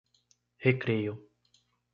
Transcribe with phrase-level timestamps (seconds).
[0.65, 1.13] Recreio